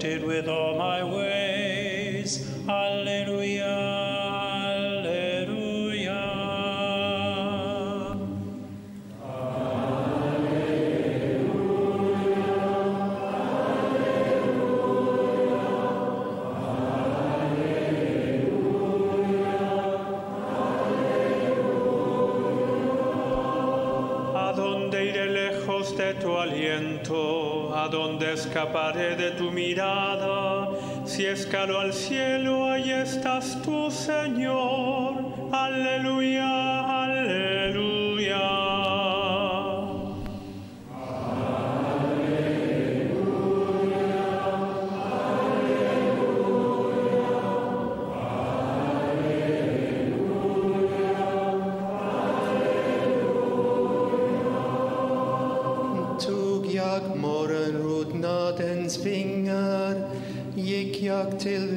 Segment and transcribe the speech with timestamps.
[0.00, 0.48] acquainted with
[31.50, 34.39] Si escalo al cielo, ahí estás tú, Señor.
[61.40, 61.69] Till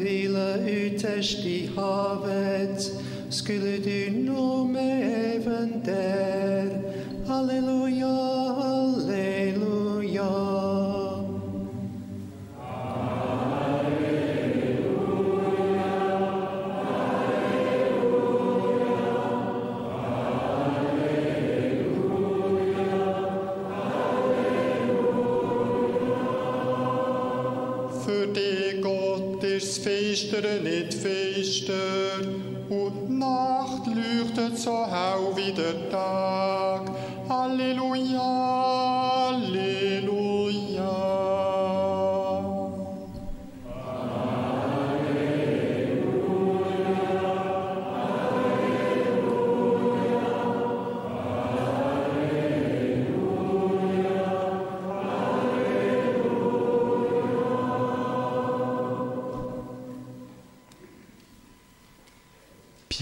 [30.34, 31.23] duistere fe.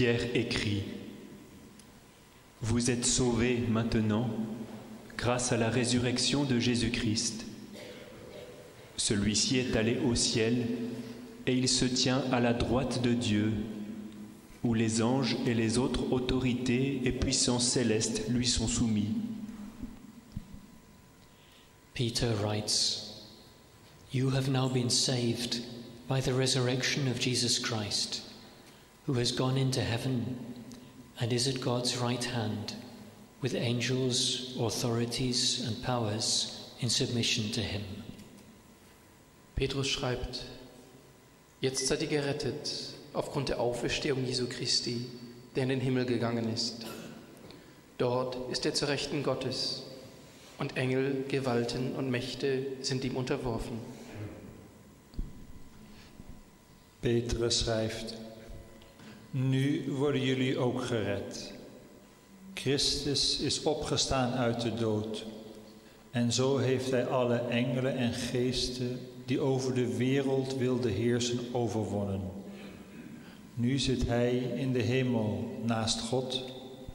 [0.02, 0.82] Pierre écrit
[2.60, 4.28] Vous êtes sauvés maintenant
[5.16, 7.46] grâce à la résurrection de Jésus-Christ.
[8.96, 10.66] Celui-ci est allé au ciel
[11.46, 13.52] et il se tient à la droite de Dieu,
[14.64, 19.14] où les anges et les autres autorités et puissances célestes lui sont soumis.
[21.94, 23.22] Peter writes,
[24.12, 25.62] You have now been saved
[26.08, 28.31] by the resurrection of Jesus Christ.
[29.06, 30.38] Who has gone into heaven
[31.20, 32.74] and is at God's right hand,
[33.40, 37.82] with angels, authorities, and powers in submission to him.
[39.56, 40.44] Petrus schreibt,
[41.60, 45.06] jetzt seid ihr gerettet aufgrund der Auferstehung Jesu Christi,
[45.54, 46.86] der in den Himmel gegangen ist.
[47.98, 49.82] Dort ist er zur Rechten Gottes
[50.58, 53.78] und Engel, Gewalten und Mächte sind ihm unterworfen.
[57.02, 58.14] Petrus schrijft,
[59.32, 61.52] nu worden jullie ook gered.
[62.54, 65.24] Christus is opgestaan uit de dood.
[66.10, 72.20] En zo heeft hij alle engelen en geesten die over de wereld wilden heersen overwonnen.
[73.54, 76.44] Nu zit hij in de hemel naast God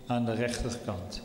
[0.05, 1.21] aan de rechterkant.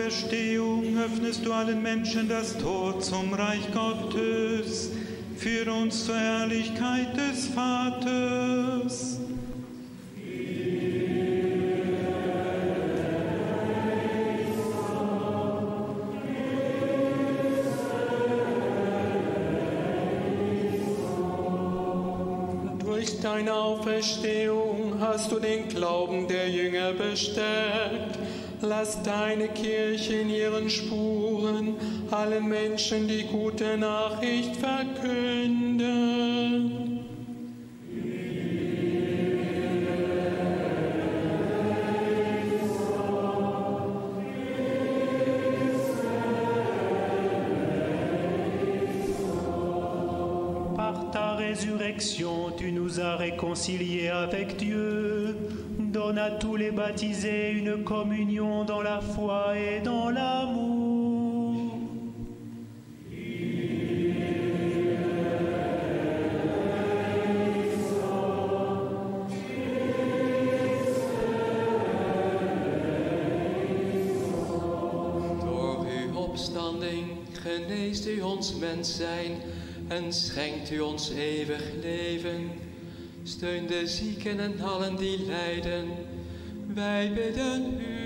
[0.00, 4.92] Auferstehung öffnest du allen Menschen das Tor zum Reich Gottes.
[5.36, 9.20] Führe uns zur Herrlichkeit des Vaters.
[22.78, 28.18] Durch deine Auferstehung hast du den Glauben der Jünger bestärkt.
[28.62, 31.76] Lass deine Kirche in ihren Spuren
[32.10, 35.80] allen Menschen die gute Nachricht verkünden.
[50.76, 55.09] Par ta résurrection, tu nous as réconciliés avec Dieu.
[56.10, 61.78] Donne à tous les baptisés une communion dans la foi et dans l'amour.
[75.40, 79.36] Door uw opstanding geneest u ons mens zijn
[79.88, 82.69] en schenkt u ons eeuwig leven.
[83.40, 85.88] Steun de zieken en allen die lijden.
[86.74, 88.00] Wij bidden u.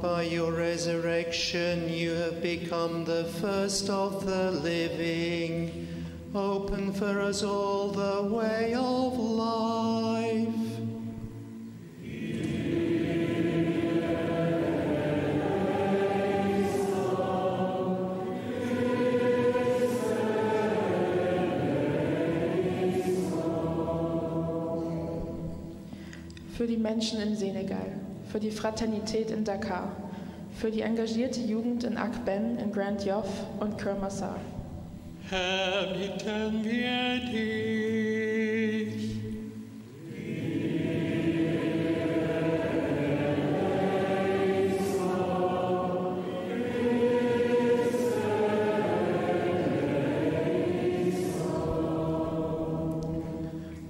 [0.00, 5.70] By your resurrection, you have become the first of the living.
[6.34, 7.67] Open for us all
[26.68, 27.92] die Menschen in Senegal,
[28.30, 29.96] für die Fraternität in Dakar,
[30.52, 34.38] für die engagierte Jugend in Akben, in Grand Yoff und Kermassar.
[35.30, 39.08] Herr, bitten wir dich.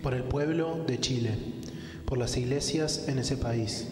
[0.00, 1.57] por el pueblo de Chile,
[2.08, 3.86] por las iglesias en ese país,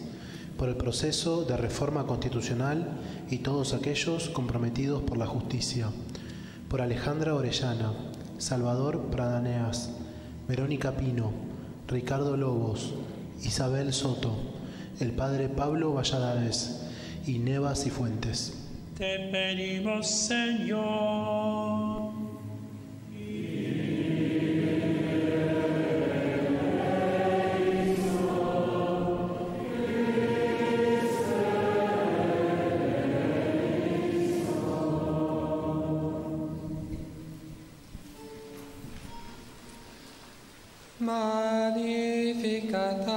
[0.57, 2.97] por el proceso de reforma constitucional
[3.29, 5.89] y todos aquellos comprometidos por la justicia,
[6.67, 7.93] por Alejandra Orellana,
[8.39, 9.91] Salvador Pradaneas,
[10.47, 11.31] Verónica Pino,
[11.87, 12.95] Ricardo Lobos,
[13.43, 14.35] Isabel Soto,
[14.99, 16.87] el padre Pablo Valladares
[17.27, 18.63] y Nevas y Fuentes.
[18.97, 21.56] Te pedimos, Señor.
[41.07, 43.07] Magnificat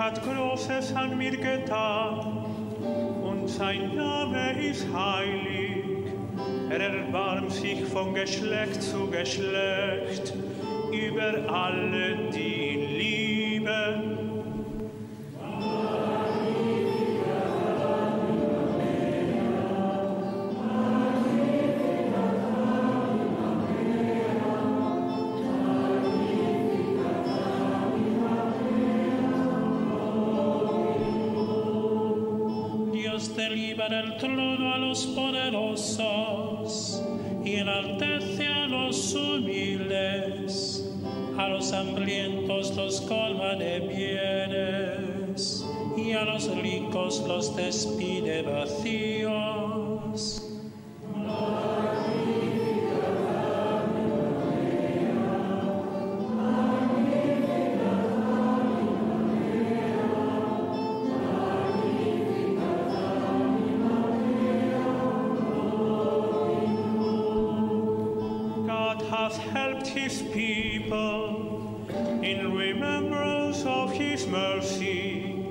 [0.00, 2.46] hat Großes an mir getan,
[3.22, 5.84] und sein Name ist heilig.
[6.70, 10.32] Er erbarmt sich von Geschlecht zu Geschlecht
[10.90, 14.29] über alle, die ihn lieben.
[33.92, 37.02] El trono a los poderosos
[37.44, 40.86] y enaltece a los humildes.
[41.38, 45.64] A los hambrientos los colma de bienes
[45.96, 49.59] y a los ricos los despide vacíos.
[69.88, 71.84] His people
[72.22, 75.44] in remembrance of his mercy,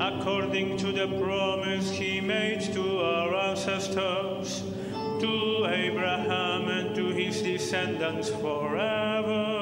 [0.00, 4.64] according to the promise he made to our ancestors,
[5.20, 9.55] to Abraham and to his descendants forever.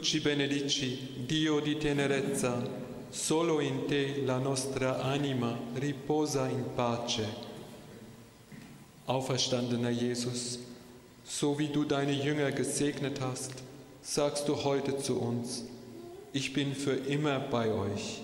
[0.00, 2.66] Ci benedici, Dio di tenerezza,
[3.10, 7.26] solo in te la nostra anima riposa in pace.
[9.04, 10.58] Auferstandener Jesus,
[11.22, 13.52] so wie du deine Jünger gesegnet hast,
[14.00, 15.64] sagst du heute zu uns,
[16.32, 18.22] ich bin für immer bei euch.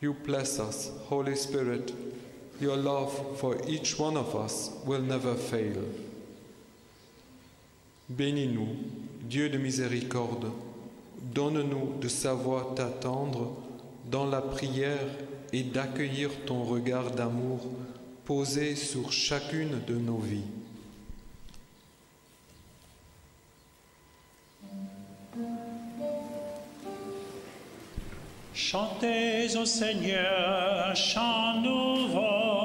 [0.00, 1.92] You bless us, Holy Spirit.
[2.60, 5.82] Your love for each one of us will never fail.
[8.16, 8.76] Bénis-nous,
[9.22, 10.52] Dieu de miséricorde,
[11.32, 13.56] donne-nous de savoir t'attendre
[14.10, 15.06] dans la prière
[15.54, 17.60] et d'accueillir ton regard d'amour
[18.26, 20.44] posé sur chacune de nos vies.
[28.52, 32.61] Chantez au Seigneur chant nouveau.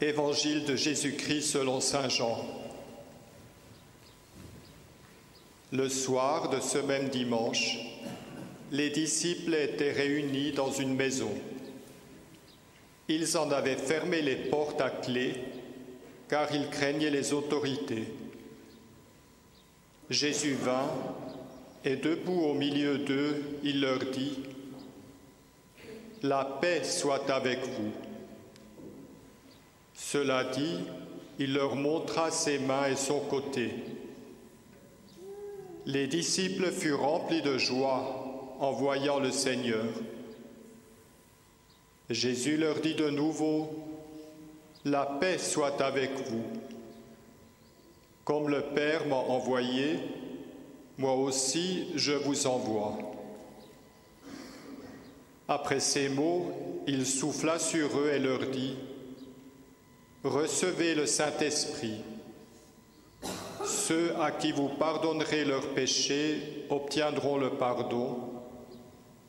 [0.00, 2.38] Évangile de Jésus-Christ selon Saint Jean.
[5.72, 7.76] Le soir de ce même dimanche,
[8.70, 11.32] les disciples étaient réunis dans une maison.
[13.08, 15.34] Ils en avaient fermé les portes à clé
[16.28, 18.04] car ils craignaient les autorités.
[20.10, 20.92] Jésus vint
[21.84, 24.38] et debout au milieu d'eux, il leur dit,
[26.22, 28.07] La paix soit avec vous.
[29.98, 30.78] Cela dit,
[31.40, 33.74] il leur montra ses mains et son côté.
[35.86, 39.84] Les disciples furent remplis de joie en voyant le Seigneur.
[42.08, 43.70] Jésus leur dit de nouveau,
[44.84, 46.44] La paix soit avec vous.
[48.24, 49.98] Comme le Père m'a envoyé,
[50.96, 52.96] moi aussi je vous envoie.
[55.48, 56.52] Après ces mots,
[56.86, 58.76] il souffla sur eux et leur dit,
[60.24, 62.02] Recevez le Saint-Esprit.
[63.64, 68.18] Ceux à qui vous pardonnerez leurs péchés obtiendront le pardon.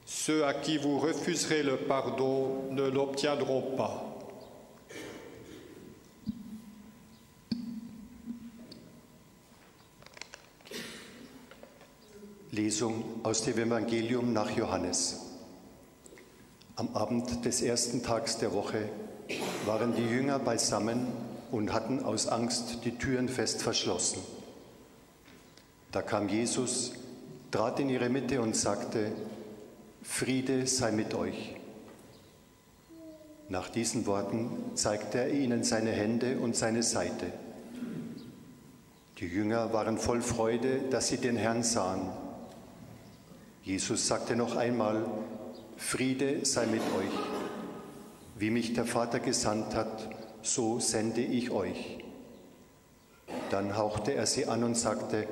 [0.05, 4.05] Ceux à qui vous refuserez le pardon ne l'obtiendront pas.
[12.51, 15.19] Lesung aus dem Evangelium nach Johannes.
[16.77, 18.89] Am Abend des ersten Tags der Woche
[19.65, 21.07] waren die Jünger beisammen
[21.51, 24.19] und hatten aus Angst die Türen fest verschlossen.
[25.91, 26.93] Da kam Jesus,
[27.51, 29.11] trat in ihre Mitte und sagte,
[30.03, 31.55] Friede sei mit euch.
[33.49, 37.33] Nach diesen Worten zeigte er ihnen seine Hände und seine Seite.
[39.17, 42.09] Die Jünger waren voll Freude, dass sie den Herrn sahen.
[43.63, 45.05] Jesus sagte noch einmal,
[45.77, 47.38] Friede sei mit euch.
[48.39, 50.09] Wie mich der Vater gesandt hat,
[50.41, 51.97] so sende ich euch.
[53.49, 55.27] Dann hauchte er sie an und sagte,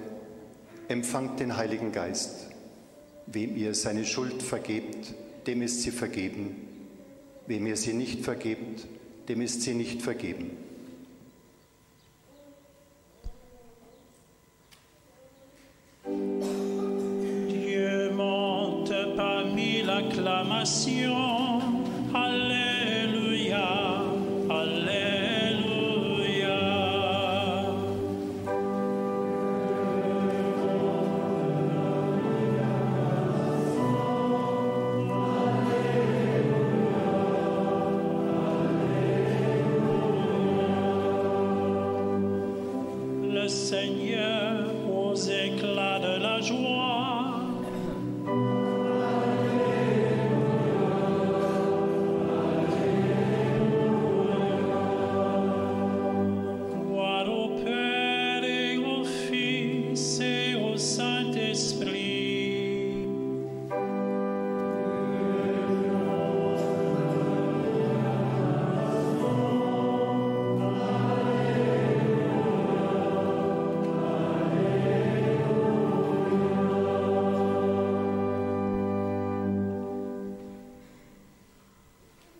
[0.89, 2.50] Empfangt den Heiligen Geist.
[3.26, 5.13] Wem ihr seine Schuld vergebt,
[5.46, 6.56] dem ist sie vergeben.
[7.46, 8.86] Wem ihr sie nicht vergebt,
[9.30, 10.52] dem ist sie nicht vergeben.
[16.06, 21.27] Dieu monte parmi l'acclamation.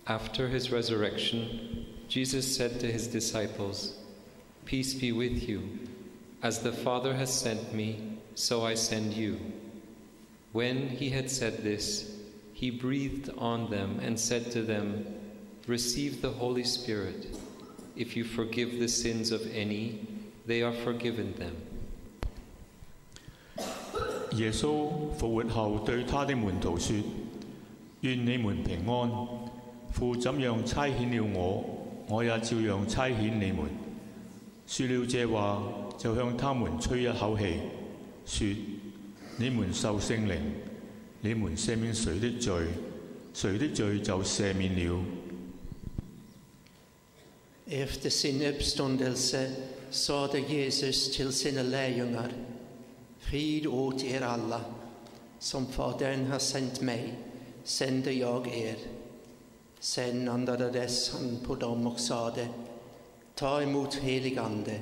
[0.07, 3.97] After his resurrection, Jesus said to his disciples,
[4.65, 5.79] Peace be with you.
[6.41, 9.39] As the Father has sent me, so I send you.
[10.51, 12.11] When he had said this,
[12.53, 15.05] he breathed on them and said to them,
[15.67, 17.37] Receive the Holy Spirit.
[17.95, 20.05] If you forgive the sins of any,
[20.45, 21.55] they are forgiven them.
[24.35, 26.97] 耶稣复活后对他的门徒说：
[28.01, 29.56] 愿你们平安。
[29.92, 31.64] 父怎樣差遣了我，
[32.08, 33.68] 我也照样差遣你們。
[34.66, 35.62] 說了這話，
[35.98, 37.54] 就向他們吹一口氣，
[38.26, 38.48] 說：
[39.36, 40.38] 你們受聖靈，
[41.20, 42.66] 你們赦免誰的罪，
[43.34, 45.04] 誰的罪就赦免了。
[59.80, 62.48] Sen andades han på dem och sade
[63.34, 64.80] Ta emot heligande.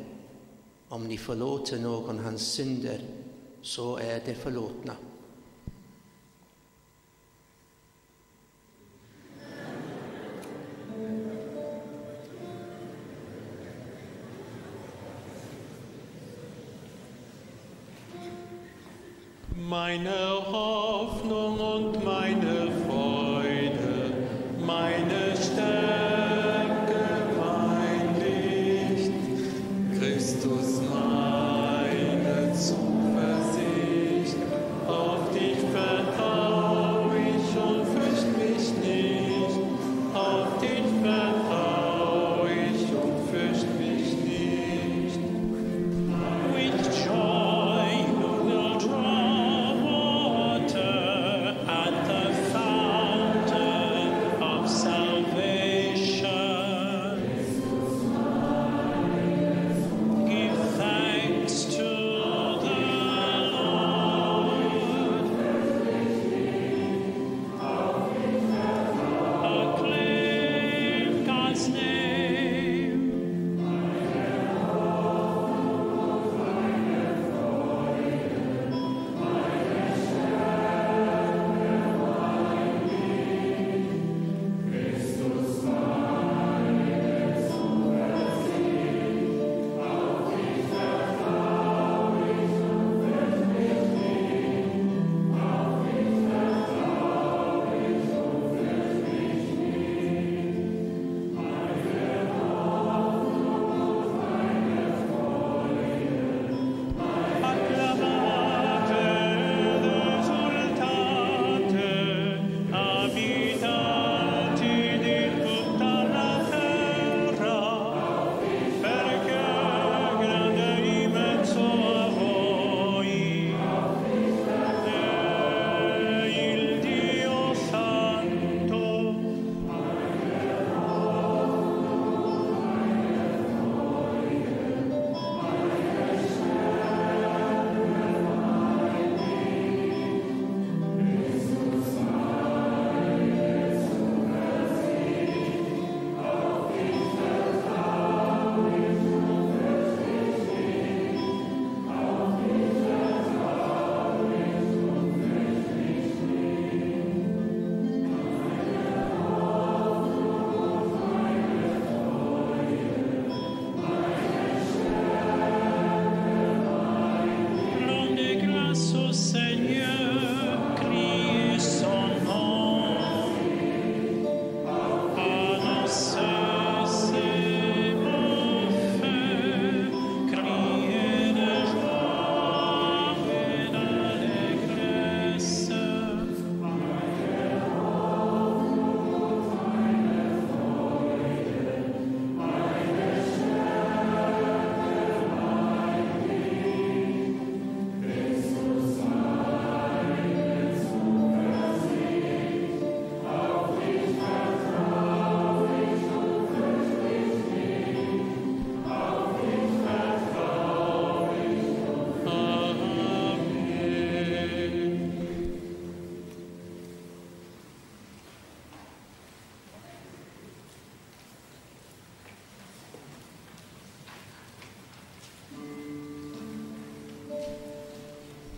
[0.88, 3.00] Om ni förlåter någon hans synder
[3.62, 4.92] så är de förlåtna.
[19.56, 20.10] Meine
[20.44, 21.15] Hoffnung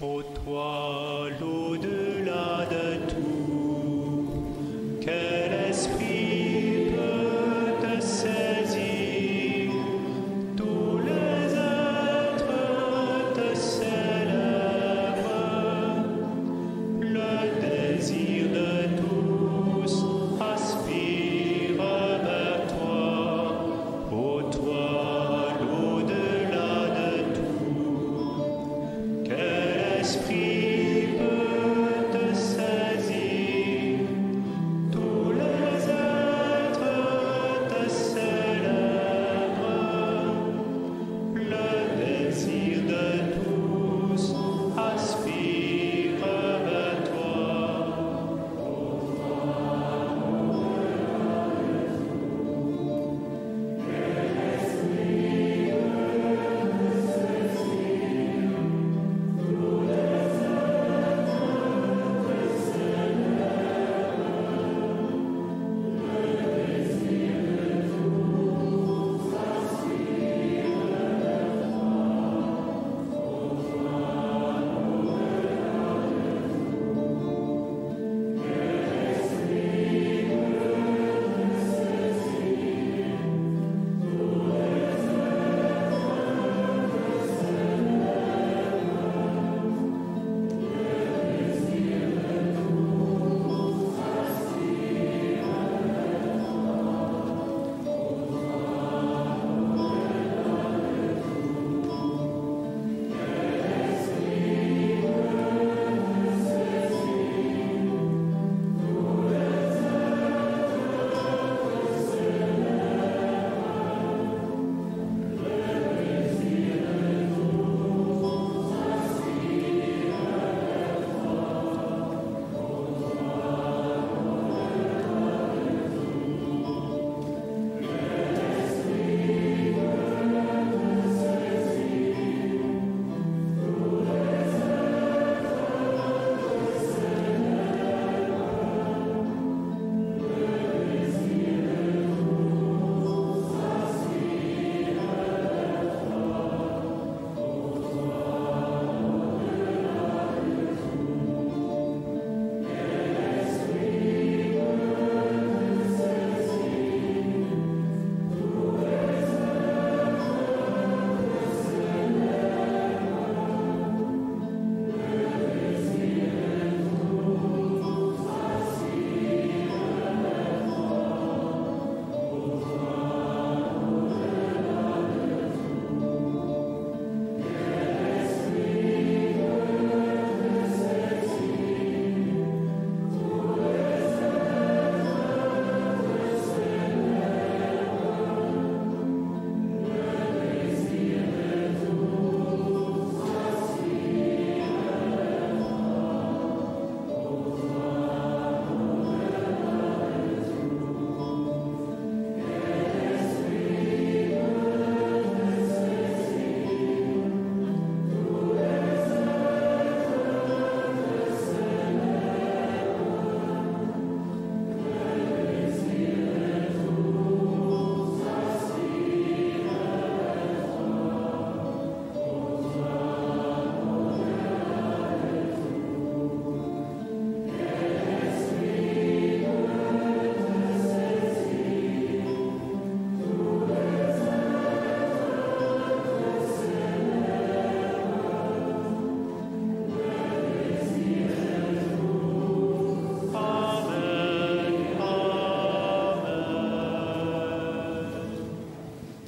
[0.09, 1.08] Ô toi,